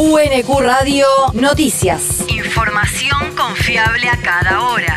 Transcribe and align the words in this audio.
UNQ 0.00 0.60
Radio 0.60 1.06
Noticias. 1.32 2.24
Información 2.28 3.34
confiable 3.36 4.08
a 4.08 4.16
cada 4.16 4.62
hora. 4.62 4.94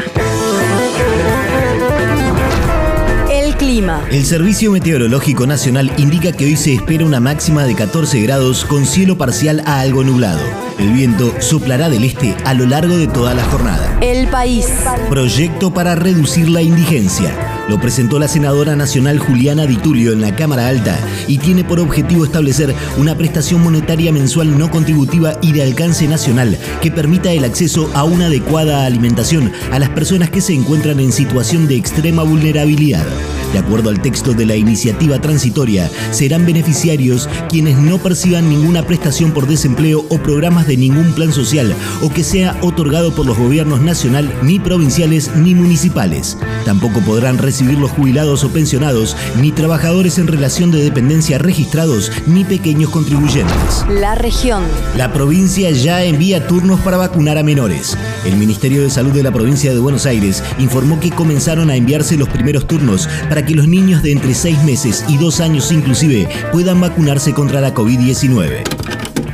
El 3.32 3.56
clima. 3.56 4.06
El 4.12 4.24
Servicio 4.26 4.72
Meteorológico 4.72 5.48
Nacional 5.48 5.92
indica 5.98 6.32
que 6.34 6.46
hoy 6.46 6.56
se 6.56 6.76
espera 6.76 7.04
una 7.04 7.20
máxima 7.20 7.64
de 7.64 7.74
14 7.74 8.22
grados 8.22 8.64
con 8.64 8.86
cielo 8.86 9.18
parcial 9.18 9.64
a 9.66 9.80
algo 9.80 10.04
nublado. 10.04 10.44
El 10.78 10.94
viento 10.94 11.34
soplará 11.42 11.90
del 11.90 12.04
este 12.04 12.36
a 12.46 12.54
lo 12.54 12.68
largo 12.68 12.96
de 12.96 13.08
toda 13.08 13.34
la 13.34 13.44
jornada. 13.46 13.98
El 14.02 14.28
país. 14.28 14.68
Proyecto 15.10 15.74
para 15.74 15.96
reducir 15.96 16.48
la 16.48 16.62
indigencia. 16.62 17.51
Lo 17.72 17.80
presentó 17.80 18.20
la 18.20 18.28
senadora 18.28 18.76
nacional 18.76 19.18
Juliana 19.18 19.66
Di 19.66 19.78
Tulio 19.78 20.12
en 20.12 20.20
la 20.20 20.36
Cámara 20.36 20.68
Alta 20.68 21.00
y 21.26 21.38
tiene 21.38 21.64
por 21.64 21.80
objetivo 21.80 22.26
establecer 22.26 22.76
una 22.98 23.16
prestación 23.16 23.64
monetaria 23.64 24.12
mensual 24.12 24.58
no 24.58 24.70
contributiva 24.70 25.36
y 25.42 25.54
de 25.54 25.64
alcance 25.64 26.06
nacional 26.06 26.58
que 26.82 26.92
permita 26.92 27.32
el 27.32 27.46
acceso 27.46 27.90
a 27.94 28.04
una 28.04 28.26
adecuada 28.26 28.86
alimentación 28.86 29.54
a 29.72 29.80
las 29.80 29.88
personas 29.88 30.30
que 30.30 30.42
se 30.42 30.54
encuentran 30.54 31.00
en 31.00 31.14
situación 31.14 31.70
de 31.70 31.78
extrema 31.78 32.24
vulnerabilidad. 32.24 33.06
De 33.54 33.60
acuerdo 33.60 33.90
al 33.90 34.02
texto 34.02 34.34
de 34.34 34.46
la 34.46 34.56
iniciativa 34.56 35.20
transitoria, 35.20 35.90
serán 36.12 36.46
beneficiarios 36.46 37.30
quienes 37.50 37.78
no 37.78 37.98
perciban 37.98 38.50
ninguna 38.50 38.84
prestación 38.84 39.32
por 39.32 39.48
desempleo 39.48 40.06
o 40.10 40.18
programas 40.18 40.68
de 40.68 40.78
ningún 40.78 41.14
plan 41.14 41.34
social 41.34 41.74
o 42.02 42.10
que 42.10 42.24
sea 42.24 42.58
otorgado 42.62 43.14
por 43.14 43.26
los 43.26 43.38
gobiernos 43.38 43.82
nacional, 43.82 44.34
ni 44.42 44.60
provinciales 44.60 45.32
ni 45.36 45.54
municipales. 45.54 46.38
Tampoco 46.66 47.02
podrán 47.02 47.38
recibir 47.38 47.61
los 47.62 47.92
jubilados 47.92 48.44
o 48.44 48.50
pensionados, 48.50 49.16
ni 49.40 49.52
trabajadores 49.52 50.18
en 50.18 50.28
relación 50.28 50.72
de 50.72 50.84
dependencia 50.84 51.38
registrados, 51.38 52.12
ni 52.28 52.44
pequeños 52.44 52.90
contribuyentes. 52.90 53.86
La 53.90 54.16
región. 54.16 54.64
La 54.98 55.14
provincia 55.14 55.72
ya 55.72 56.04
envía 56.04 56.48
turnos 56.48 56.80
para 56.82 56.98
vacunar 56.98 57.38
a 57.38 57.44
menores. 57.44 57.98
El 58.26 58.38
Ministerio 58.38 58.82
de 58.82 58.90
Salud 58.90 59.12
de 59.12 59.24
la 59.24 59.32
provincia 59.32 59.74
de 59.74 59.80
Buenos 59.80 60.06
Aires 60.06 60.44
informó 60.60 61.00
que 61.00 61.12
comenzaron 61.12 61.70
a 61.70 61.76
enviarse 61.76 62.18
los 62.18 62.30
primeros 62.30 62.68
turnos 62.68 63.08
para 63.30 63.46
que 63.46 63.56
los 63.56 63.68
niños 63.68 64.04
de 64.04 64.12
entre 64.12 64.34
6 64.34 64.64
meses 64.64 65.06
y 65.08 65.18
2 65.18 65.40
años 65.42 65.72
inclusive 65.72 66.28
puedan 66.52 66.82
vacunarse 66.82 67.34
contra 67.34 67.62
la 67.62 67.74
COVID-19. 67.74 68.64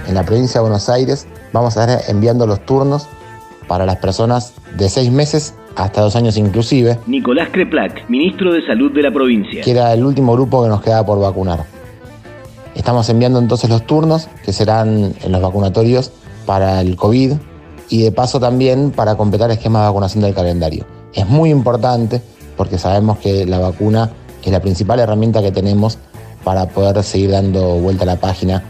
En 0.07 0.13
la 0.13 0.23
provincia 0.23 0.55
de 0.55 0.61
Buenos 0.61 0.89
Aires 0.89 1.27
vamos 1.53 1.77
a 1.77 1.83
estar 1.83 2.01
enviando 2.09 2.47
los 2.47 2.65
turnos 2.65 3.07
para 3.67 3.85
las 3.85 3.97
personas 3.97 4.53
de 4.77 4.89
6 4.89 5.11
meses 5.11 5.53
hasta 5.77 6.01
2 6.01 6.15
años 6.15 6.37
inclusive, 6.37 6.97
Nicolás 7.05 7.49
Creplac, 7.51 8.09
ministro 8.09 8.51
de 8.51 8.65
Salud 8.65 8.91
de 8.91 9.03
la 9.03 9.11
provincia. 9.11 9.61
que 9.61 9.71
era 9.71 9.93
el 9.93 10.03
último 10.03 10.33
grupo 10.33 10.63
que 10.63 10.69
nos 10.69 10.81
quedaba 10.81 11.05
por 11.05 11.19
vacunar. 11.19 11.65
Estamos 12.75 13.07
enviando 13.09 13.39
entonces 13.39 13.69
los 13.69 13.85
turnos 13.85 14.27
que 14.43 14.53
serán 14.53 15.13
en 15.23 15.31
los 15.31 15.41
vacunatorios 15.41 16.11
para 16.45 16.81
el 16.81 16.95
COVID 16.95 17.33
y 17.89 18.03
de 18.03 18.11
paso 18.11 18.39
también 18.39 18.91
para 18.91 19.15
completar 19.15 19.51
esquemas 19.51 19.83
de 19.83 19.87
vacunación 19.87 20.23
del 20.23 20.33
calendario. 20.33 20.85
Es 21.13 21.27
muy 21.27 21.51
importante 21.51 22.21
porque 22.55 22.77
sabemos 22.77 23.19
que 23.19 23.45
la 23.45 23.59
vacuna 23.59 24.11
es 24.43 24.51
la 24.51 24.59
principal 24.59 24.99
herramienta 24.99 25.41
que 25.41 25.51
tenemos 25.51 25.97
para 26.43 26.67
poder 26.67 27.03
seguir 27.03 27.31
dando 27.31 27.75
vuelta 27.75 28.03
a 28.03 28.07
la 28.07 28.15
página 28.15 28.63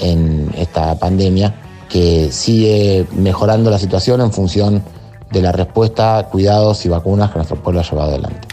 en 0.00 0.50
esta 0.56 0.98
pandemia 0.98 1.54
que 1.88 2.32
sigue 2.32 3.06
mejorando 3.14 3.70
la 3.70 3.78
situación 3.78 4.20
en 4.22 4.32
función 4.32 4.82
de 5.32 5.42
la 5.42 5.52
respuesta, 5.52 6.28
cuidados 6.30 6.84
y 6.84 6.88
vacunas 6.88 7.30
que 7.30 7.36
nuestro 7.36 7.56
pueblo 7.56 7.80
ha 7.80 7.84
llevado 7.84 8.10
adelante. 8.10 8.48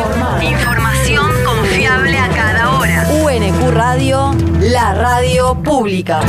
Radio, 3.69 4.33
la 4.59 4.93
radio 4.93 5.55
pública. 5.61 6.21